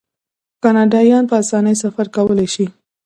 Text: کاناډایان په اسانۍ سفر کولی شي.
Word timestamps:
کاناډایان 0.63 1.23
په 1.29 1.35
اسانۍ 1.43 1.75
سفر 1.83 2.05
کولی 2.15 2.47
شي. 2.53 2.65